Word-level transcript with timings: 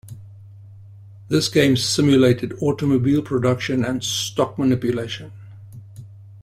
This 1.27 1.47
game 1.47 1.77
simulated 1.77 2.57
automobile 2.59 3.21
production 3.21 3.85
and 3.85 4.03
stock 4.03 4.57
manipulation. 4.57 5.31